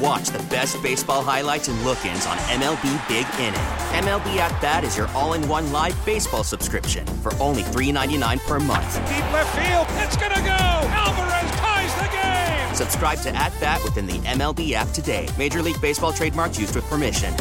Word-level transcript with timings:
And 0.00 0.06
watch 0.06 0.28
the 0.28 0.38
best 0.44 0.82
baseball 0.82 1.22
highlights 1.22 1.68
and 1.68 1.80
look-ins 1.84 2.26
on 2.26 2.36
MLB 2.38 3.08
Big 3.08 3.26
Inning. 3.38 3.60
MLB 4.04 4.36
At 4.36 4.60
Bat 4.60 4.84
is 4.84 4.96
your 4.96 5.08
all-in-one 5.08 5.72
live 5.72 6.04
baseball 6.06 6.42
subscription 6.42 7.06
for 7.06 7.34
only 7.34 7.62
$3.99 7.62 8.40
per 8.46 8.58
month. 8.58 8.94
Deep 9.08 9.32
left 9.32 9.56
field, 9.58 9.86
it's 10.02 10.16
gonna 10.16 10.40
go. 10.40 10.56
Alvarez 10.90 11.50
ties 11.60 11.94
the 11.96 12.08
game. 12.16 12.74
Subscribe 12.74 13.18
to 13.20 13.34
At 13.36 13.52
Bat 13.60 13.84
within 13.84 14.06
the 14.06 14.18
MLB 14.20 14.72
app 14.72 14.88
today. 14.88 15.28
Major 15.38 15.62
League 15.62 15.80
Baseball 15.80 16.12
trademarks 16.12 16.58
used 16.58 16.74
with 16.74 16.84
permission. 16.84 17.32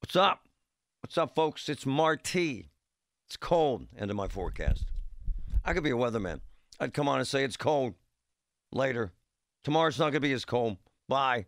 What's 0.00 0.16
up? 0.16 0.42
What's 1.02 1.16
up, 1.16 1.34
folks? 1.34 1.68
It's 1.68 1.86
Marty. 1.86 2.68
It's 3.26 3.36
cold. 3.36 3.86
End 3.98 4.10
of 4.10 4.16
my 4.16 4.28
forecast. 4.28 4.84
I 5.64 5.72
could 5.72 5.82
be 5.82 5.90
a 5.90 5.94
weatherman. 5.94 6.40
I'd 6.78 6.94
come 6.94 7.08
on 7.08 7.18
and 7.18 7.26
say 7.26 7.42
it's 7.42 7.56
cold. 7.56 7.94
Later. 8.72 9.12
Tomorrow's 9.64 9.98
not 9.98 10.06
going 10.06 10.14
to 10.14 10.20
be 10.20 10.32
as 10.32 10.44
cold. 10.44 10.76
Bye. 11.08 11.46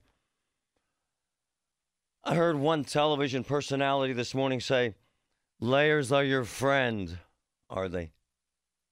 I 2.24 2.34
heard 2.34 2.56
one 2.56 2.84
television 2.84 3.42
personality 3.42 4.12
this 4.12 4.34
morning 4.34 4.60
say, 4.60 4.94
Layers 5.60 6.12
are 6.12 6.22
your 6.22 6.44
friend. 6.44 7.18
Are 7.68 7.88
they? 7.88 8.12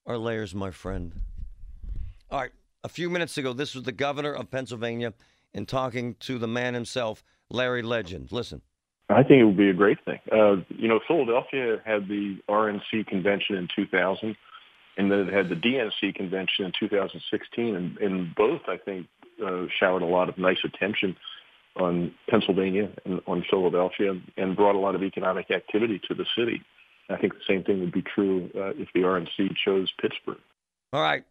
Are 0.07 0.19
layers 0.19 0.55
my 0.55 0.71
friend? 0.71 1.13
All 2.31 2.41
right. 2.41 2.51
A 2.83 2.89
few 2.89 3.09
minutes 3.11 3.39
ago, 3.39 3.53
this 3.53 3.75
was 3.75 3.85
the 3.85 3.93
governor 3.93 4.33
of 4.33 4.51
Pennsylvania 4.51 5.13
in 5.55 5.67
talking 5.67 6.15
to 6.21 6.39
the 6.39 6.49
man 6.49 6.75
himself, 6.75 7.23
Larry 7.51 7.83
Legend. 7.83 8.33
Listen. 8.33 8.63
I 9.09 9.23
think 9.23 9.41
it 9.41 9.45
would 9.45 9.57
be 9.57 9.71
a 9.71 9.75
great 9.75 10.05
thing. 10.05 10.19
Uh, 10.33 10.57
you 10.69 10.89
know, 10.89 10.99
Philadelphia 11.07 11.81
had 11.85 12.09
the 12.09 12.39
RNC 12.49 13.07
convention 13.07 13.57
in 13.57 13.69
2000, 13.75 14.37
and 14.97 15.11
then 15.11 15.21
it 15.21 15.33
had 15.33 15.49
the 15.49 15.55
DNC 15.55 16.15
convention 16.17 16.65
in 16.65 16.73
2016, 16.79 17.77
and, 17.77 17.99
and 17.99 18.35
both, 18.35 18.63
I 18.67 18.77
think, 18.77 19.07
uh, 19.45 19.67
showered 19.79 20.03
a 20.03 20.07
lot 20.07 20.29
of 20.29 20.39
nice 20.39 20.59
attention 20.65 21.17
on 21.77 22.15
Pennsylvania 22.31 22.91
and 23.05 23.21
on 23.27 23.45
Philadelphia, 23.51 24.19
and 24.37 24.57
brought 24.57 24.75
a 24.75 24.79
lot 24.79 24.95
of 24.95 25.03
economic 25.03 25.51
activity 25.51 26.01
to 26.09 26.15
the 26.15 26.25
city. 26.37 26.63
I 27.11 27.17
think 27.17 27.35
the 27.35 27.41
same 27.47 27.63
thing 27.65 27.81
would 27.81 27.93
be 27.93 28.03
true 28.03 28.51
uh, 28.55 28.71
if 28.71 28.89
the 28.95 29.01
RNC 29.01 29.55
chose 29.65 29.93
Pittsburgh. 30.01 30.41
All 30.93 31.03
right. 31.03 31.25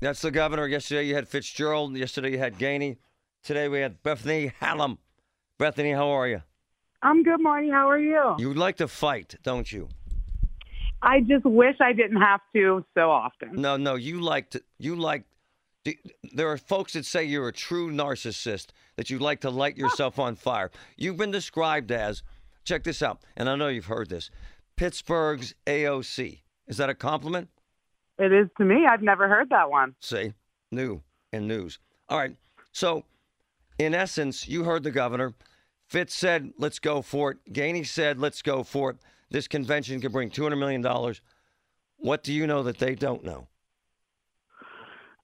That's 0.00 0.22
the 0.22 0.30
governor. 0.30 0.66
Yesterday 0.66 1.06
you 1.06 1.14
had 1.14 1.26
Fitzgerald. 1.26 1.96
Yesterday 1.96 2.32
you 2.32 2.38
had 2.38 2.58
Gainey. 2.58 2.98
Today 3.42 3.68
we 3.68 3.80
had 3.80 4.02
Bethany 4.02 4.52
Hallam. 4.60 4.98
Bethany, 5.58 5.92
how 5.92 6.08
are 6.10 6.28
you? 6.28 6.42
I'm 7.02 7.22
good, 7.22 7.40
Marty. 7.40 7.70
How 7.70 7.88
are 7.88 7.98
you? 7.98 8.36
You 8.38 8.48
would 8.48 8.58
like 8.58 8.76
to 8.76 8.88
fight, 8.88 9.36
don't 9.42 9.70
you? 9.70 9.88
I 11.02 11.20
just 11.20 11.44
wish 11.44 11.76
I 11.80 11.92
didn't 11.92 12.20
have 12.20 12.40
to 12.54 12.84
so 12.94 13.10
often. 13.10 13.54
No, 13.54 13.76
no, 13.76 13.94
you 13.94 14.20
like 14.20 14.50
to. 14.50 14.62
You 14.78 14.96
like. 14.96 15.24
There 15.84 16.48
are 16.48 16.58
folks 16.58 16.92
that 16.92 17.06
say 17.06 17.24
you're 17.24 17.48
a 17.48 17.52
true 17.52 17.90
narcissist, 17.90 18.68
that 18.96 19.10
you 19.10 19.18
like 19.18 19.40
to 19.40 19.50
light 19.50 19.76
yourself 19.76 20.18
on 20.18 20.36
fire. 20.36 20.70
You've 20.96 21.16
been 21.16 21.30
described 21.30 21.90
as, 21.92 22.22
check 22.64 22.84
this 22.84 23.02
out, 23.02 23.20
and 23.36 23.48
I 23.48 23.56
know 23.56 23.68
you've 23.68 23.86
heard 23.86 24.10
this, 24.10 24.30
Pittsburgh's 24.76 25.54
AOC. 25.66 26.40
Is 26.66 26.76
that 26.76 26.90
a 26.90 26.94
compliment? 26.94 27.48
It 28.18 28.32
is 28.32 28.48
to 28.58 28.64
me. 28.64 28.86
I've 28.86 29.02
never 29.02 29.28
heard 29.28 29.48
that 29.50 29.70
one. 29.70 29.94
See, 30.00 30.34
new 30.70 31.02
and 31.32 31.48
news. 31.48 31.78
All 32.08 32.18
right. 32.18 32.36
So, 32.72 33.04
in 33.78 33.94
essence, 33.94 34.48
you 34.48 34.64
heard 34.64 34.82
the 34.82 34.90
governor. 34.90 35.34
Fitz 35.88 36.14
said, 36.14 36.52
let's 36.58 36.78
go 36.78 37.00
for 37.00 37.30
it. 37.30 37.38
Gainey 37.52 37.86
said, 37.86 38.18
let's 38.18 38.42
go 38.42 38.62
for 38.62 38.90
it. 38.90 38.96
This 39.30 39.48
convention 39.48 40.00
can 40.00 40.12
bring 40.12 40.30
$200 40.30 40.58
million. 40.58 41.14
What 41.96 42.22
do 42.22 42.32
you 42.32 42.46
know 42.46 42.62
that 42.64 42.78
they 42.78 42.94
don't 42.94 43.24
know? 43.24 43.48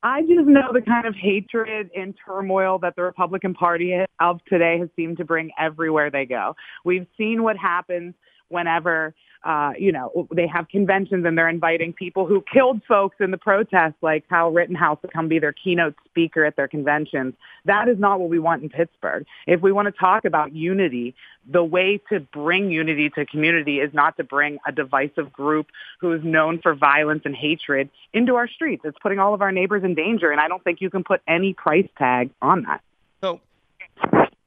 I 0.05 0.21
just 0.21 0.47
know 0.47 0.71
the 0.71 0.83
kind 0.83 1.07
of 1.07 1.15
hatred 1.15 1.91
and 1.97 2.15
turmoil 2.27 2.79
that 2.81 2.95
the 2.95 3.03
Republican 3.03 3.55
Party 3.55 3.95
of 4.21 4.39
today 4.47 4.79
has 4.79 4.91
seemed 4.95 5.17
to 5.17 5.25
bring 5.25 5.51
everywhere 5.59 6.11
they 6.11 6.27
go. 6.27 6.55
We've 6.85 7.07
seen 7.17 7.43
what 7.43 7.57
happens 7.57 8.15
whenever 8.55 9.15
uh, 9.45 9.73
you 9.79 9.93
know, 9.93 10.27
they 10.35 10.47
have 10.47 10.69
conventions 10.69 11.27
and 11.27 11.37
they're 11.37 11.51
inviting 11.51 11.93
people 11.93 12.27
who 12.27 12.43
killed 12.51 12.81
folks 12.89 13.17
in 13.21 13.31
the 13.31 13.37
protests, 13.37 13.97
like 14.01 14.27
Kyle 14.29 14.51
Rittenhouse, 14.51 14.99
to 15.03 15.09
come 15.09 15.29
be 15.29 15.39
their 15.39 15.53
keynote 15.53 15.95
speaker 16.07 16.47
at 16.47 16.57
their 16.57 16.67
conventions. 16.67 17.35
That 17.67 17.89
is 17.89 17.99
not 17.99 18.21
what 18.21 18.31
we 18.31 18.39
want 18.39 18.63
in 18.63 18.71
Pittsburgh. 18.71 19.27
If 19.47 19.61
we 19.61 19.71
want 19.71 19.87
to 19.87 19.93
talk 19.93 20.25
about 20.25 20.55
unity, 20.55 21.15
the 21.47 21.63
way 21.63 22.01
to 22.09 22.21
bring 22.21 22.71
unity 22.71 23.11
to 23.11 23.27
community 23.27 23.81
is 23.81 23.93
not 23.93 24.17
to 24.17 24.25
bring 24.25 24.59
a 24.67 24.73
divisive 24.73 25.31
group 25.31 25.67
who 26.01 26.13
is 26.13 26.25
known 26.25 26.61
for 26.63 26.75
violence 26.75 27.23
and 27.27 27.37
hatred 27.37 27.91
into 28.15 28.37
our 28.37 28.49
streets. 28.49 28.83
It's 28.87 28.99
putting 29.03 29.19
all 29.19 29.35
of 29.35 29.43
our 29.43 29.53
neighbors 29.53 29.85
in 29.85 29.95
danger, 29.95 30.31
and 30.31 30.41
I 30.41 30.49
don't 30.49 30.65
think 30.65 30.81
you 30.81 30.89
can 30.89 31.05
put 31.05 31.21
any 31.29 31.53
price 31.53 31.89
tag 31.99 32.31
on 32.41 32.63
that. 32.63 32.81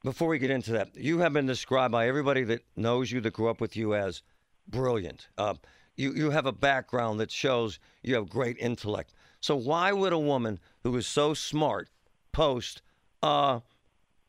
Before 0.04 0.28
we 0.28 0.38
get 0.38 0.50
into 0.50 0.72
that, 0.72 0.96
you 0.96 1.18
have 1.18 1.32
been 1.32 1.46
described 1.46 1.90
by 1.90 2.06
everybody 2.06 2.44
that 2.44 2.64
knows 2.76 3.10
you, 3.10 3.20
that 3.20 3.32
grew 3.32 3.48
up 3.48 3.60
with 3.60 3.76
you, 3.76 3.94
as 3.94 4.22
brilliant. 4.68 5.26
Uh, 5.36 5.54
you, 5.96 6.12
you 6.14 6.30
have 6.30 6.46
a 6.46 6.52
background 6.52 7.18
that 7.18 7.32
shows 7.32 7.80
you 8.02 8.14
have 8.14 8.30
great 8.30 8.56
intellect. 8.58 9.12
So 9.40 9.56
why 9.56 9.92
would 9.92 10.12
a 10.12 10.18
woman 10.18 10.60
who 10.84 10.96
is 10.96 11.08
so 11.08 11.34
smart 11.34 11.88
post 12.30 12.80
uh, 13.24 13.58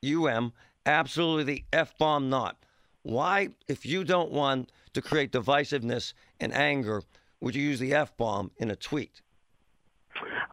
UM 0.03 0.53
absolutely 0.87 1.43
the 1.43 1.65
F 1.71 1.95
bomb 1.99 2.31
not? 2.31 2.57
Why, 3.03 3.49
if 3.67 3.85
you 3.85 4.03
don't 4.03 4.31
want 4.31 4.71
to 4.93 5.01
create 5.03 5.31
divisiveness 5.31 6.13
and 6.39 6.51
anger, 6.51 7.03
would 7.41 7.53
you 7.53 7.61
use 7.61 7.79
the 7.79 7.93
F 7.93 8.17
bomb 8.17 8.49
in 8.57 8.71
a 8.71 8.75
tweet? 8.75 9.21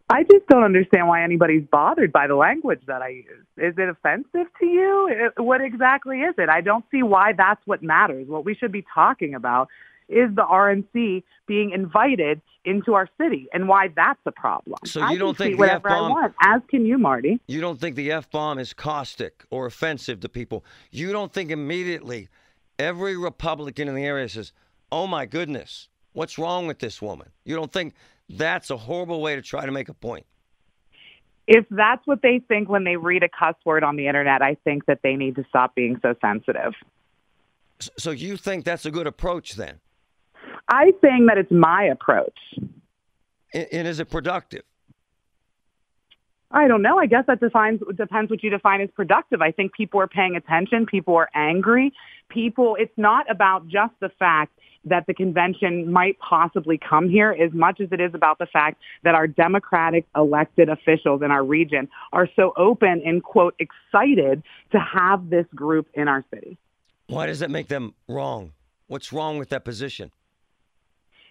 I 0.09 0.23
just 0.23 0.47
don't 0.47 0.63
understand 0.63 1.07
why 1.07 1.23
anybody's 1.23 1.63
bothered 1.69 2.11
by 2.11 2.27
the 2.27 2.35
language 2.35 2.81
that 2.87 3.01
I 3.01 3.09
use. 3.09 3.45
Is 3.57 3.73
it 3.77 3.89
offensive 3.89 4.47
to 4.59 4.65
you? 4.65 5.31
What 5.37 5.61
exactly 5.61 6.21
is 6.21 6.35
it? 6.37 6.49
I 6.49 6.61
don't 6.61 6.85
see 6.91 7.03
why 7.03 7.33
that's 7.33 7.61
what 7.65 7.83
matters. 7.83 8.27
What 8.27 8.45
we 8.45 8.55
should 8.55 8.71
be 8.71 8.85
talking 8.93 9.35
about 9.35 9.67
is 10.09 10.33
the 10.35 10.43
RNC 10.43 11.23
being 11.47 11.71
invited 11.71 12.41
into 12.63 12.93
our 12.93 13.09
city 13.17 13.47
and 13.53 13.67
why 13.67 13.89
that's 13.95 14.19
a 14.25 14.31
problem. 14.31 14.77
So 14.85 14.99
you 14.99 15.05
I 15.05 15.17
don't 15.17 15.37
think 15.37 15.57
the 15.57 15.65
I 15.65 15.75
F-bomb, 15.75 16.11
want, 16.11 16.33
as 16.41 16.61
can 16.69 16.85
you, 16.85 16.97
Marty. 16.97 17.39
You 17.47 17.61
don't 17.61 17.79
think 17.79 17.95
the 17.95 18.11
F 18.11 18.29
bomb 18.29 18.59
is 18.59 18.73
caustic 18.73 19.43
or 19.49 19.65
offensive 19.65 20.19
to 20.21 20.29
people. 20.29 20.65
You 20.91 21.11
don't 21.11 21.31
think 21.31 21.51
immediately 21.51 22.27
every 22.79 23.17
Republican 23.17 23.87
in 23.87 23.95
the 23.95 24.05
area 24.05 24.27
says, 24.29 24.51
oh 24.91 25.07
my 25.07 25.25
goodness, 25.25 25.89
what's 26.13 26.37
wrong 26.37 26.67
with 26.67 26.79
this 26.79 27.01
woman? 27.01 27.29
You 27.45 27.55
don't 27.55 27.71
think 27.71 27.93
that's 28.29 28.69
a 28.69 28.77
horrible 28.77 29.21
way 29.21 29.35
to 29.35 29.41
try 29.41 29.65
to 29.65 29.71
make 29.71 29.89
a 29.89 29.93
point. 29.93 30.25
If 31.47 31.65
that's 31.69 32.05
what 32.05 32.21
they 32.21 32.41
think 32.47 32.67
when 32.67 32.83
they 32.83 32.97
read 32.97 33.23
a 33.23 33.29
cuss 33.29 33.55
word 33.63 33.83
on 33.83 33.95
the 33.95 34.07
internet, 34.07 34.41
I 34.41 34.57
think 34.63 34.85
that 34.87 34.99
they 35.01 35.15
need 35.15 35.35
to 35.35 35.45
stop 35.47 35.75
being 35.75 35.97
so 36.01 36.13
sensitive. 36.19 36.73
So 37.79 38.11
you 38.11 38.35
think 38.37 38.65
that's 38.65 38.85
a 38.85 38.91
good 38.91 39.07
approach 39.07 39.55
then? 39.55 39.79
I'm 40.67 40.91
saying 41.01 41.27
that 41.27 41.37
it's 41.37 41.51
my 41.51 41.83
approach. 41.85 42.37
And, 43.53 43.67
and 43.71 43.87
is 43.87 43.99
it 43.99 44.09
productive? 44.09 44.63
I 46.51 46.67
don't 46.67 46.81
know. 46.81 46.97
I 46.97 47.05
guess 47.05 47.25
that 47.27 47.39
defines 47.39 47.81
depends 47.95 48.29
what 48.29 48.41
you 48.41 48.49
define 48.49 48.81
as 48.81 48.89
productive. 48.95 49.41
I 49.41 49.51
think 49.51 49.73
people 49.73 49.99
are 49.99 50.07
paying 50.07 50.35
attention. 50.35 50.85
People 50.85 51.15
are 51.15 51.29
angry. 51.35 51.93
People. 52.29 52.77
It's 52.79 52.97
not 52.97 53.29
about 53.29 53.67
just 53.67 53.93
the 53.99 54.09
fact 54.17 54.57
that 54.89 55.05
the 55.07 55.13
convention 55.13 55.91
might 55.91 56.17
possibly 56.19 56.77
come 56.77 57.09
here 57.09 57.31
as 57.31 57.51
much 57.53 57.79
as 57.81 57.89
it 57.91 58.01
is 58.01 58.13
about 58.13 58.39
the 58.39 58.45
fact 58.45 58.81
that 59.03 59.15
our 59.15 59.27
democratic 59.27 60.05
elected 60.15 60.69
officials 60.69 61.21
in 61.21 61.31
our 61.31 61.43
region 61.43 61.87
are 62.13 62.27
so 62.35 62.53
open 62.57 63.01
and 63.05 63.23
quote 63.23 63.55
excited 63.59 64.43
to 64.71 64.79
have 64.79 65.29
this 65.29 65.45
group 65.55 65.87
in 65.93 66.07
our 66.07 66.23
city. 66.33 66.57
Why 67.07 67.25
does 67.25 67.39
that 67.39 67.49
make 67.49 67.67
them 67.67 67.93
wrong? 68.07 68.53
What's 68.87 69.13
wrong 69.13 69.37
with 69.37 69.49
that 69.49 69.63
position? 69.65 70.11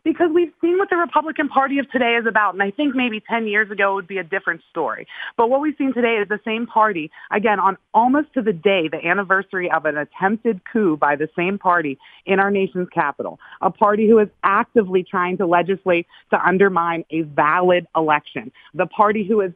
Because 0.06 0.30
we've 0.32 0.52
seen 0.60 0.78
what 0.78 0.88
the 0.88 0.96
Republican 0.96 1.48
Party 1.48 1.80
of 1.80 1.90
today 1.90 2.14
is 2.14 2.26
about. 2.26 2.54
And 2.54 2.62
I 2.62 2.70
think 2.70 2.94
maybe 2.94 3.20
10 3.28 3.48
years 3.48 3.72
ago 3.72 3.90
it 3.90 3.94
would 3.96 4.06
be 4.06 4.18
a 4.18 4.24
different 4.24 4.60
story. 4.70 5.04
But 5.36 5.50
what 5.50 5.60
we've 5.60 5.74
seen 5.76 5.92
today 5.92 6.18
is 6.22 6.28
the 6.28 6.38
same 6.44 6.64
party, 6.68 7.10
again, 7.32 7.58
on 7.58 7.76
almost 7.92 8.32
to 8.34 8.42
the 8.42 8.52
day, 8.52 8.86
the 8.88 9.04
anniversary 9.04 9.68
of 9.68 9.84
an 9.84 9.96
attempted 9.96 10.60
coup 10.72 10.96
by 10.96 11.16
the 11.16 11.28
same 11.34 11.58
party 11.58 11.98
in 12.24 12.38
our 12.38 12.52
nation's 12.52 12.88
capital, 12.90 13.40
a 13.60 13.72
party 13.72 14.08
who 14.08 14.20
is 14.20 14.28
actively 14.44 15.02
trying 15.02 15.38
to 15.38 15.46
legislate 15.46 16.06
to 16.30 16.40
undermine 16.40 17.04
a 17.10 17.22
valid 17.22 17.88
election, 17.96 18.52
the 18.74 18.86
party 18.86 19.26
who 19.26 19.40
is 19.40 19.50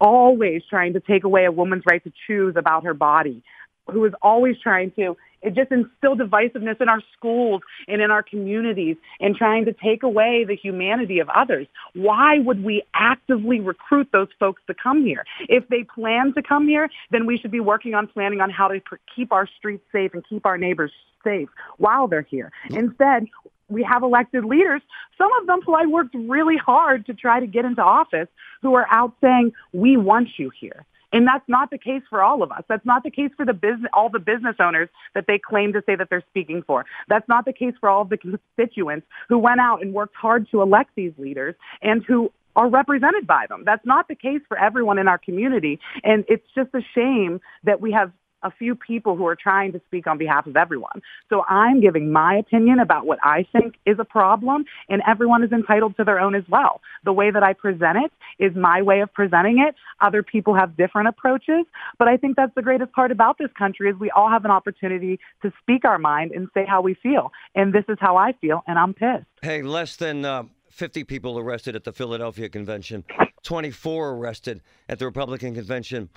always 0.00 0.62
trying 0.68 0.94
to 0.94 1.00
take 1.00 1.22
away 1.22 1.44
a 1.44 1.52
woman's 1.52 1.84
right 1.88 2.02
to 2.02 2.12
choose 2.26 2.56
about 2.56 2.82
her 2.82 2.92
body, 2.92 3.40
who 3.88 4.04
is 4.04 4.12
always 4.20 4.56
trying 4.60 4.90
to 4.90 5.16
it 5.42 5.54
just 5.54 5.70
instill 5.70 6.16
divisiveness 6.16 6.80
in 6.80 6.88
our 6.88 7.02
schools 7.16 7.62
and 7.88 8.00
in 8.00 8.10
our 8.10 8.22
communities 8.22 8.96
and 9.20 9.34
trying 9.34 9.64
to 9.64 9.72
take 9.72 10.02
away 10.02 10.44
the 10.46 10.56
humanity 10.56 11.18
of 11.18 11.28
others. 11.28 11.66
Why 11.94 12.38
would 12.38 12.64
we 12.64 12.82
actively 12.94 13.60
recruit 13.60 14.08
those 14.12 14.28
folks 14.38 14.62
to 14.66 14.74
come 14.74 15.04
here? 15.04 15.24
If 15.48 15.68
they 15.68 15.84
plan 15.84 16.32
to 16.34 16.42
come 16.42 16.68
here, 16.68 16.88
then 17.10 17.26
we 17.26 17.38
should 17.38 17.50
be 17.50 17.60
working 17.60 17.94
on 17.94 18.06
planning 18.06 18.40
on 18.40 18.50
how 18.50 18.68
to 18.68 18.80
keep 19.14 19.32
our 19.32 19.48
streets 19.58 19.84
safe 19.92 20.14
and 20.14 20.24
keep 20.28 20.46
our 20.46 20.58
neighbors 20.58 20.92
safe 21.24 21.48
while 21.78 22.08
they're 22.08 22.22
here. 22.22 22.50
Instead, 22.70 23.26
we 23.68 23.82
have 23.82 24.02
elected 24.02 24.44
leaders, 24.44 24.82
some 25.16 25.30
of 25.40 25.46
them 25.46 25.60
who 25.64 25.74
I 25.74 25.86
worked 25.86 26.14
really 26.14 26.56
hard 26.56 27.06
to 27.06 27.14
try 27.14 27.40
to 27.40 27.46
get 27.46 27.64
into 27.64 27.82
office, 27.82 28.28
who 28.60 28.74
are 28.74 28.86
out 28.90 29.14
saying, 29.20 29.52
we 29.72 29.96
want 29.96 30.28
you 30.36 30.50
here. 30.60 30.84
And 31.12 31.26
that's 31.26 31.44
not 31.48 31.70
the 31.70 31.78
case 31.78 32.02
for 32.08 32.22
all 32.22 32.42
of 32.42 32.50
us. 32.52 32.62
That's 32.68 32.84
not 32.86 33.02
the 33.02 33.10
case 33.10 33.30
for 33.36 33.44
the 33.44 33.52
business, 33.52 33.90
all 33.92 34.08
the 34.08 34.18
business 34.18 34.56
owners 34.60 34.88
that 35.14 35.24
they 35.28 35.38
claim 35.38 35.72
to 35.74 35.82
say 35.86 35.96
that 35.96 36.08
they're 36.10 36.24
speaking 36.30 36.62
for. 36.66 36.84
That's 37.08 37.28
not 37.28 37.44
the 37.44 37.52
case 37.52 37.74
for 37.80 37.88
all 37.88 38.02
of 38.02 38.08
the 38.08 38.16
constituents 38.16 39.06
who 39.28 39.38
went 39.38 39.60
out 39.60 39.82
and 39.82 39.92
worked 39.92 40.16
hard 40.16 40.48
to 40.50 40.62
elect 40.62 40.90
these 40.96 41.12
leaders 41.18 41.54
and 41.82 42.02
who 42.06 42.32
are 42.56 42.68
represented 42.68 43.26
by 43.26 43.46
them. 43.48 43.62
That's 43.64 43.84
not 43.86 44.08
the 44.08 44.14
case 44.14 44.40
for 44.46 44.58
everyone 44.58 44.98
in 44.98 45.08
our 45.08 45.18
community. 45.18 45.80
And 46.02 46.24
it's 46.28 46.46
just 46.54 46.70
a 46.74 46.80
shame 46.94 47.40
that 47.64 47.80
we 47.80 47.92
have 47.92 48.12
a 48.42 48.50
few 48.50 48.74
people 48.74 49.16
who 49.16 49.26
are 49.26 49.36
trying 49.36 49.72
to 49.72 49.80
speak 49.86 50.06
on 50.06 50.18
behalf 50.18 50.46
of 50.46 50.56
everyone. 50.56 51.02
So 51.28 51.44
I'm 51.48 51.80
giving 51.80 52.12
my 52.12 52.36
opinion 52.36 52.78
about 52.78 53.06
what 53.06 53.18
I 53.22 53.46
think 53.52 53.74
is 53.86 53.96
a 53.98 54.04
problem, 54.04 54.64
and 54.88 55.02
everyone 55.06 55.42
is 55.44 55.52
entitled 55.52 55.96
to 55.96 56.04
their 56.04 56.20
own 56.20 56.34
as 56.34 56.44
well. 56.48 56.80
The 57.04 57.12
way 57.12 57.30
that 57.30 57.42
I 57.42 57.52
present 57.52 57.98
it 57.98 58.12
is 58.38 58.54
my 58.56 58.82
way 58.82 59.00
of 59.00 59.12
presenting 59.12 59.58
it. 59.58 59.74
Other 60.00 60.22
people 60.22 60.54
have 60.54 60.76
different 60.76 61.08
approaches, 61.08 61.64
but 61.98 62.08
I 62.08 62.16
think 62.16 62.36
that's 62.36 62.54
the 62.54 62.62
greatest 62.62 62.92
part 62.92 63.10
about 63.10 63.38
this 63.38 63.50
country 63.56 63.90
is 63.90 63.96
we 63.98 64.10
all 64.10 64.28
have 64.28 64.44
an 64.44 64.50
opportunity 64.50 65.18
to 65.42 65.52
speak 65.62 65.84
our 65.84 65.98
mind 65.98 66.32
and 66.32 66.48
say 66.54 66.64
how 66.66 66.80
we 66.80 66.94
feel. 66.94 67.32
And 67.54 67.72
this 67.72 67.84
is 67.88 67.98
how 68.00 68.16
I 68.16 68.32
feel, 68.40 68.62
and 68.66 68.78
I'm 68.78 68.94
pissed. 68.94 69.26
Hey, 69.42 69.62
less 69.62 69.96
than 69.96 70.24
uh, 70.24 70.44
50 70.70 71.04
people 71.04 71.38
arrested 71.38 71.76
at 71.76 71.84
the 71.84 71.92
Philadelphia 71.92 72.48
convention, 72.48 73.04
24 73.42 74.10
arrested 74.10 74.62
at 74.88 74.98
the 74.98 75.04
Republican 75.04 75.54
convention 75.54 76.08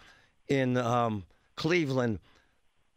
in 0.47 0.77
um, 0.77 1.23
Cleveland, 1.55 2.19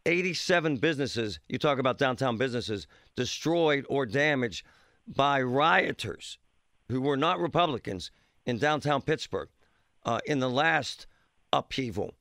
87 0.07 0.77
businesses, 0.77 1.41
you 1.49 1.59
talk 1.59 1.79
about 1.79 1.99
downtown 1.99 2.37
businesses, 2.37 2.87
destroyed 3.17 3.85
or 3.89 4.07
damaged 4.07 4.65
by 5.07 5.41
rioters 5.41 6.39
who 6.89 7.01
were 7.01 7.17
not 7.17 7.39
Republicans 7.39 8.11
in 8.47 8.59
downtown 8.59 9.03
Pittsburgh 9.03 9.49
uh, 10.05 10.21
in 10.27 10.39
the 10.39 10.49
last 10.49 11.07
upheaval 11.53 12.15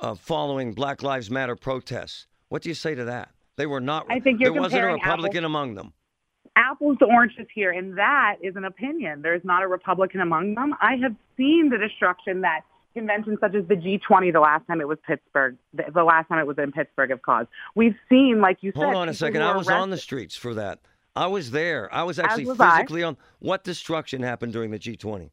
uh, 0.00 0.14
following 0.14 0.72
Black 0.72 1.02
Lives 1.02 1.30
Matter 1.30 1.56
protests. 1.56 2.26
What 2.48 2.62
do 2.62 2.68
you 2.68 2.74
say 2.74 2.94
to 2.94 3.04
that? 3.04 3.30
They 3.56 3.66
were 3.66 3.80
not. 3.80 4.06
I 4.10 4.20
think 4.20 4.40
you're 4.40 4.52
there 4.52 4.60
wasn't 4.60 4.84
a 4.84 4.86
Republican 4.88 5.44
apples, 5.44 5.44
among 5.44 5.74
them. 5.74 5.92
Apples 6.56 6.98
to 6.98 7.06
oranges 7.06 7.46
here, 7.54 7.70
and 7.70 7.96
that 7.96 8.36
is 8.42 8.56
an 8.56 8.64
opinion. 8.64 9.22
There's 9.22 9.44
not 9.44 9.62
a 9.62 9.68
Republican 9.68 10.20
among 10.20 10.54
them. 10.54 10.74
I 10.80 10.96
have 11.02 11.14
seen 11.36 11.70
the 11.70 11.78
destruction 11.78 12.40
that 12.42 12.62
conventions 12.94 13.38
such 13.40 13.54
as 13.54 13.66
the 13.68 13.74
G20 13.74 14.32
the 14.32 14.40
last 14.40 14.66
time 14.66 14.80
it 14.80 14.88
was 14.88 14.98
Pittsburgh, 15.06 15.56
the, 15.72 15.84
the 15.92 16.04
last 16.04 16.28
time 16.28 16.38
it 16.38 16.46
was 16.46 16.58
in 16.58 16.72
Pittsburgh 16.72 17.10
of 17.10 17.22
caused. 17.22 17.48
We've 17.74 17.96
seen, 18.08 18.40
like 18.40 18.58
you 18.62 18.72
said. 18.74 18.82
Hold 18.82 18.94
on 18.94 19.08
a 19.08 19.14
second. 19.14 19.42
I 19.42 19.56
was 19.56 19.68
arrested. 19.68 19.82
on 19.82 19.90
the 19.90 19.98
streets 19.98 20.36
for 20.36 20.54
that. 20.54 20.80
I 21.16 21.26
was 21.26 21.50
there. 21.50 21.92
I 21.94 22.02
was 22.02 22.18
actually 22.18 22.46
was 22.46 22.58
physically 22.58 23.02
on. 23.02 23.16
What 23.38 23.62
destruction 23.62 24.22
happened 24.22 24.52
during 24.52 24.70
the 24.70 24.78
G20? 24.78 25.30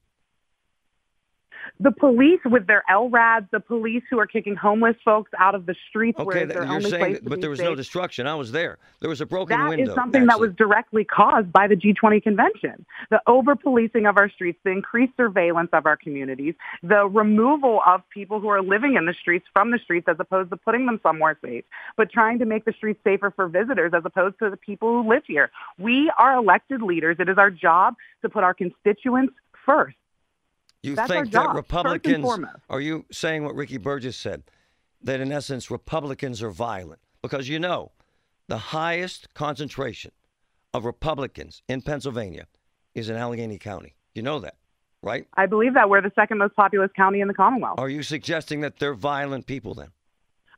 The 1.80 1.92
police 1.92 2.40
with 2.46 2.68
their 2.68 2.84
LRADs, 2.90 3.50
the 3.52 3.60
police 3.60 4.04
who 4.10 4.20
are 4.20 4.28
kicking 4.28 4.56
homeless 4.56 4.96
folks 5.04 5.32
out 5.40 5.56
of 5.56 5.66
the 5.66 5.76
streets 5.90 6.20
Okay, 6.20 6.26
where 6.26 6.46
that- 6.46 6.54
their 6.54 6.64
you're 6.66 6.82
saying, 6.82 7.14
that, 7.14 7.26
but 7.26 7.42
there 7.42 7.50
was 7.50 7.60
safe. 7.60 7.68
no 7.68 7.76
destruction. 7.76 8.28
I 8.28 8.36
was 8.36 8.52
there. 8.52 8.78
There 9.00 9.10
was 9.10 9.22
a 9.22 9.26
broken 9.26 9.58
That 9.58 9.70
window. 9.70 9.86
That 9.86 9.92
is 9.92 9.96
something 9.96 10.26
that 10.28 10.40
was 10.40 10.54
directly 10.56 11.04
caused 11.04 11.52
by 11.52 11.68
the 11.68 11.76
G20 11.76 12.22
convention. 12.22 12.86
The 13.10 13.22
over 13.28 13.56
policing 13.56 14.06
of 14.06 14.18
our 14.18 14.30
streets, 14.30 14.60
the 14.64 14.72
increased 14.72 15.14
surveillance 15.18 15.70
of 15.74 15.86
our 15.86 15.98
communities, 15.98 16.56
the 16.84 17.08
removal 17.08 17.82
of 17.86 18.02
people 18.10 18.40
who 18.40 18.50
are 18.50 18.62
living 18.62 18.96
in 18.96 19.06
the 19.06 19.14
streets 19.20 19.46
from 19.54 19.72
the 19.72 19.80
streets 19.80 20.08
as 20.08 20.18
opposed 20.20 20.50
to 20.52 20.58
putting 20.58 20.86
them 20.86 21.00
somewhere 21.02 21.38
safe, 21.44 21.64
but 21.98 22.12
trying 22.12 22.40
to 22.40 22.46
make 22.46 22.66
the 22.66 22.74
streets 22.74 23.00
safer 23.04 23.32
for 23.32 23.48
visitors 23.48 23.92
as 23.96 24.04
opposed 24.06 24.38
to 24.40 24.50
the 24.50 24.58
people 24.58 25.02
who 25.02 25.10
live 25.10 25.24
here. 25.26 25.50
We 25.78 26.12
are 26.18 26.36
elected 26.36 26.82
leaders. 26.82 27.18
It 27.20 27.30
is 27.30 27.38
our 27.38 27.50
job 27.52 27.96
to 28.22 28.30
put 28.30 28.44
our 28.44 28.54
constituents 28.54 29.34
first. 29.66 29.96
You 30.84 30.96
That's 30.96 31.10
think 31.10 31.30
job, 31.30 31.44
that 31.44 31.50
and 31.50 31.56
Republicans 31.56 32.40
are 32.70 32.82
you 32.82 33.06
saying 33.12 33.44
what 33.44 33.56
Ricky 33.56 33.78
Burgess 33.78 34.18
said? 34.18 34.44
That 35.04 35.20
in 35.20 35.32
essence 35.32 35.70
Republicans 35.70 36.42
are 36.42 36.50
violent 36.50 37.02
because 37.22 37.48
you 37.48 37.60
know 37.60 37.92
the 38.48 38.58
highest 38.58 39.34
concentration 39.34 40.12
of 40.74 40.86
Republicans 40.86 41.62
in 41.68 41.82
Pennsylvania 41.82 42.48
is 42.96 43.10
in 43.10 43.16
Allegheny 43.16 43.58
County. 43.58 43.96
You 44.16 44.24
know 44.24 44.40
that, 44.40 44.56
right? 45.04 45.28
I 45.36 45.46
believe 45.46 45.76
that 45.76 45.90
we're 45.90 46.02
the 46.02 46.12
second 46.16 46.40
most 46.40 46.56
populous 46.56 46.92
county 46.96 47.22
in 47.22 47.28
the 47.28 47.34
Commonwealth. 47.34 47.80
Are 47.80 47.90
you 47.90 48.04
suggesting 48.04 48.62
that 48.62 48.80
they're 48.80 48.96
violent 48.96 49.46
people 49.46 49.76
then? 49.76 49.90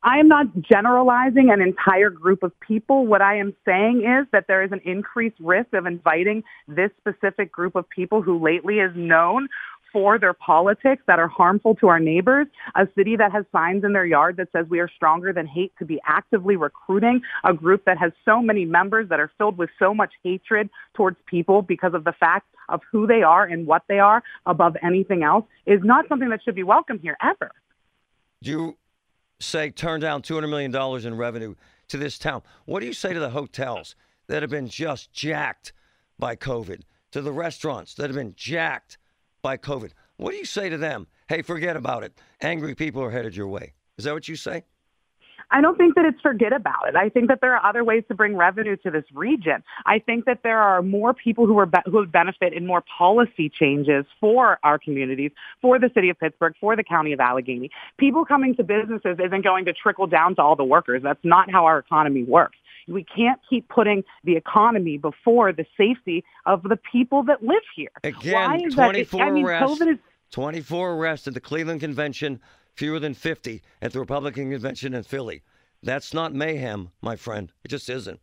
I 0.06 0.20
am 0.20 0.28
not 0.28 0.48
generalizing 0.62 1.50
an 1.50 1.62
entire 1.62 2.10
group 2.10 2.44
of 2.44 2.52
people. 2.60 3.08
What 3.08 3.22
I 3.22 3.38
am 3.38 3.56
saying 3.66 4.00
is 4.00 4.28
that 4.34 4.48
there 4.48 4.62
is 4.62 4.74
an 4.74 4.82
increased 4.84 5.38
risk 5.40 5.74
of 5.74 5.86
inviting 5.86 6.44
this 6.68 6.92
specific 7.00 7.54
group 7.54 7.76
of 7.76 7.90
people 7.90 8.22
who 8.22 8.38
lately 8.44 8.80
is 8.80 8.92
known 8.96 9.48
for 9.94 10.20
their 10.20 10.34
politics 10.34 11.04
that 11.08 11.20
are 11.20 11.28
harmful 11.28 11.76
to 11.76 11.88
our 11.88 12.00
neighbors, 12.00 12.48
a 12.76 12.88
city 12.98 13.16
that 13.16 13.32
has 13.32 13.46
signs 13.52 13.84
in 13.86 13.94
their 13.94 14.06
yard 14.06 14.36
that 14.38 14.50
says 14.52 14.66
we 14.70 14.80
are 14.80 14.90
stronger 14.94 15.32
than 15.32 15.46
hate 15.46 15.72
to 15.80 15.86
be 15.86 16.02
actively 16.06 16.56
recruiting 16.56 17.22
a 17.44 17.54
group 17.54 17.86
that 17.86 17.98
has 17.98 18.12
so 18.26 18.42
many 18.42 18.66
members 18.66 19.08
that 19.10 19.20
are 19.20 19.32
filled 19.38 19.58
with 19.58 19.70
so 19.78 19.94
much 19.94 20.12
hatred 20.24 20.70
towards 20.96 21.18
people 21.28 21.62
because 21.62 21.94
of 21.94 22.04
the 22.04 22.14
fact 22.14 22.48
of 22.70 22.82
who 22.92 23.06
they 23.06 23.22
are 23.22 23.46
and 23.46 23.68
what 23.68 23.84
they 23.88 24.00
are 24.00 24.24
above 24.48 24.76
anything 24.82 25.24
else 25.24 25.46
is 25.66 25.80
not 25.84 26.08
something 26.10 26.30
that 26.30 26.42
should 26.44 26.56
be 26.56 26.64
welcome 26.64 27.00
here 27.00 27.16
ever. 27.22 27.52
You 28.42 28.78
say 29.40 29.70
turn 29.70 30.00
down 30.00 30.22
$200 30.24 30.50
million 30.50 31.06
in 31.06 31.18
revenue 31.18 31.56
to 31.90 31.98
this 31.98 32.18
town? 32.18 32.42
What 32.66 32.80
do 32.80 32.88
you 32.88 32.94
say 32.94 33.14
to 33.14 33.20
the 33.20 33.30
hotels 33.30 33.96
that 34.28 34.42
have 34.42 34.50
been 34.50 34.68
just 34.68 35.12
jacked 35.14 35.74
by 36.18 36.36
COVID, 36.36 36.82
to 37.12 37.22
the 37.22 37.32
restaurants 37.32 37.94
that 37.96 38.08
have 38.08 38.16
been 38.16 38.34
jacked 38.36 38.98
by 39.44 39.58
COVID? 39.58 39.92
What 40.18 40.32
do 40.32 40.38
you 40.38 40.46
say 40.46 40.70
to 40.70 40.78
them? 40.78 41.06
Hey, 41.28 41.44
forget 41.44 41.76
about 41.76 42.04
it. 42.04 42.18
Angry 42.42 42.74
people 42.74 43.04
are 43.04 43.12
headed 43.12 43.36
your 43.36 43.48
way. 43.48 43.74
Is 43.98 44.06
that 44.06 44.14
what 44.14 44.28
you 44.28 44.36
say? 44.36 44.64
I 45.52 45.62
don't 45.62 45.78
think 45.78 45.94
that 45.96 46.06
it's 46.06 46.20
forget 46.22 46.52
about 46.52 46.88
it. 46.88 46.96
I 46.96 47.10
think 47.10 47.28
that 47.28 47.40
there 47.42 47.56
are 47.56 47.64
other 47.64 47.84
ways 47.84 48.04
to 48.08 48.16
bring 48.16 48.36
revenue 48.36 48.76
to 48.78 48.90
this 48.90 49.04
region. 49.14 49.64
I 49.86 50.00
think 50.00 50.26
that 50.26 50.40
there 50.42 50.60
are 50.60 50.82
more 50.82 51.14
people 51.14 51.46
who 51.46 51.60
are 51.60 51.68
be- 51.68 51.78
who 51.86 51.98
would 51.98 52.12
benefit 52.12 52.54
in 52.54 52.66
more 52.66 52.84
policy 52.98 53.50
changes 53.50 54.06
for 54.20 54.58
our 54.64 54.80
communities, 54.80 55.32
for 55.62 55.78
the 55.78 55.92
city 55.94 56.10
of 56.10 56.20
Pittsburgh, 56.20 56.56
for 56.60 56.76
the 56.76 56.84
county 56.84 57.14
of 57.14 57.20
Allegheny. 57.20 57.70
People 58.00 58.26
coming 58.26 58.56
to 58.56 58.64
businesses 58.64 59.18
isn't 59.24 59.44
going 59.44 59.66
to 59.66 59.74
trickle 59.74 60.08
down 60.08 60.36
to 60.38 60.42
all 60.42 60.56
the 60.56 60.64
workers. 60.64 61.04
That's 61.04 61.24
not 61.24 61.52
how 61.52 61.66
our 61.66 61.78
economy 61.78 62.24
works. 62.24 62.58
We 62.88 63.04
can't 63.04 63.40
keep 63.50 63.68
putting 63.70 64.04
the 64.24 64.36
economy 64.36 64.98
before 64.98 65.54
the 65.54 65.66
safety 65.78 66.24
of 66.46 66.64
the 66.64 66.78
people 66.92 67.24
that 67.24 67.44
live 67.44 67.64
here. 67.76 67.90
Again, 68.04 68.34
Why 68.34 68.58
is 68.58 68.76
that? 68.76 68.86
24 68.86 69.22
I 69.22 69.32
mean, 69.32 69.46
arrests. 69.46 69.82
Is 69.82 69.98
24 70.32 70.94
arrests 70.94 71.28
at 71.28 71.34
the 71.34 71.40
Cleveland 71.40 71.80
Convention, 71.80 72.40
fewer 72.74 73.00
than 73.00 73.14
50 73.14 73.62
at 73.82 73.94
the 73.94 74.00
Republican 74.00 74.52
Convention 74.52 74.94
in 74.94 75.04
Philly. 75.04 75.44
That's 75.84 76.14
not 76.14 76.34
mayhem, 76.34 76.90
my 77.02 77.16
friend. 77.16 77.52
It 77.64 77.68
just 77.68 77.90
isn't. 77.90 78.20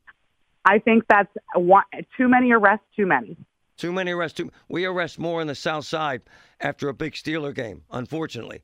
I 0.64 0.78
think 0.78 1.04
that's 1.08 1.30
one, 1.54 1.84
too 2.16 2.28
many 2.28 2.52
arrests, 2.52 2.84
too 2.96 3.06
many. 3.06 3.36
Too 3.76 3.92
many 3.92 4.12
arrests. 4.12 4.36
Too, 4.36 4.50
we 4.68 4.84
arrest 4.84 5.18
more 5.18 5.40
on 5.40 5.46
the 5.46 5.54
South 5.54 5.86
Side 5.86 6.22
after 6.60 6.88
a 6.88 6.94
big 6.94 7.14
Steeler 7.14 7.54
game, 7.54 7.82
unfortunately. 7.90 8.62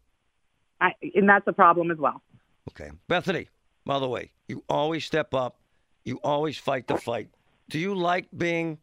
I, 0.80 0.90
and 1.14 1.28
that's 1.28 1.46
a 1.46 1.52
problem 1.52 1.90
as 1.90 1.98
well. 1.98 2.22
Okay. 2.70 2.90
Bethany, 3.08 3.48
by 3.84 3.98
the 3.98 4.08
way, 4.08 4.32
you 4.48 4.62
always 4.68 5.04
step 5.04 5.32
up. 5.32 5.56
You 6.06 6.20
always 6.22 6.56
fight 6.56 6.86
the 6.86 6.96
fight. 6.96 7.28
Do 7.68 7.80
you 7.80 7.92
like 7.92 8.28
being 8.34 8.78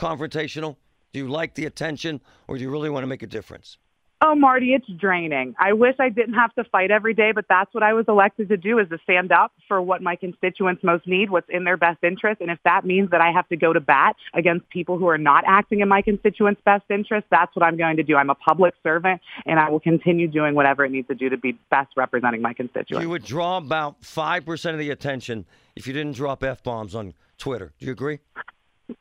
confrontational? 0.00 0.76
Do 1.12 1.20
you 1.20 1.28
like 1.28 1.54
the 1.54 1.64
attention, 1.64 2.20
or 2.48 2.56
do 2.56 2.62
you 2.62 2.70
really 2.70 2.90
want 2.90 3.04
to 3.04 3.06
make 3.06 3.22
a 3.22 3.26
difference? 3.26 3.78
Oh, 4.20 4.34
Marty, 4.34 4.74
it's 4.74 4.86
draining. 4.98 5.54
I 5.60 5.72
wish 5.74 5.94
I 6.00 6.08
didn't 6.08 6.34
have 6.34 6.52
to 6.56 6.64
fight 6.64 6.90
every 6.90 7.14
day, 7.14 7.30
but 7.32 7.44
that's 7.48 7.72
what 7.72 7.84
I 7.84 7.92
was 7.92 8.04
elected 8.08 8.48
to 8.48 8.56
do 8.56 8.80
is 8.80 8.88
to 8.88 8.98
stand 9.04 9.30
up 9.30 9.52
for 9.68 9.80
what 9.80 10.02
my 10.02 10.16
constituents 10.16 10.82
most 10.82 11.06
need, 11.06 11.30
what's 11.30 11.48
in 11.48 11.62
their 11.62 11.76
best 11.76 12.02
interest. 12.02 12.40
And 12.40 12.50
if 12.50 12.58
that 12.64 12.84
means 12.84 13.10
that 13.10 13.20
I 13.20 13.30
have 13.30 13.48
to 13.50 13.56
go 13.56 13.72
to 13.72 13.78
bat 13.78 14.16
against 14.34 14.68
people 14.70 14.98
who 14.98 15.06
are 15.06 15.18
not 15.18 15.44
acting 15.46 15.80
in 15.80 15.88
my 15.88 16.02
constituents' 16.02 16.60
best 16.64 16.82
interest, 16.90 17.28
that's 17.30 17.54
what 17.54 17.64
I'm 17.64 17.76
going 17.76 17.96
to 17.98 18.02
do. 18.02 18.16
I'm 18.16 18.28
a 18.28 18.34
public 18.34 18.74
servant 18.82 19.20
and 19.46 19.60
I 19.60 19.70
will 19.70 19.78
continue 19.78 20.26
doing 20.26 20.56
whatever 20.56 20.84
it 20.84 20.90
needs 20.90 21.06
to 21.08 21.14
do 21.14 21.28
to 21.28 21.36
be 21.36 21.52
best 21.70 21.90
representing 21.96 22.42
my 22.42 22.54
constituents. 22.54 23.00
You 23.00 23.10
would 23.10 23.24
draw 23.24 23.58
about 23.58 24.02
5% 24.02 24.72
of 24.72 24.78
the 24.80 24.90
attention 24.90 25.46
if 25.76 25.86
you 25.86 25.92
didn't 25.92 26.16
drop 26.16 26.42
F-bombs 26.42 26.96
on 26.96 27.14
Twitter. 27.38 27.72
Do 27.78 27.86
you 27.86 27.92
agree? 27.92 28.18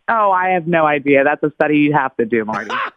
Oh, 0.07 0.31
I 0.31 0.50
have 0.50 0.67
no 0.67 0.86
idea. 0.86 1.24
That's 1.24 1.41
a 1.41 1.51
study 1.55 1.79
you'd 1.79 1.95
have 1.95 2.15
to 2.17 2.25
do, 2.25 2.45
Marty. 2.45 2.69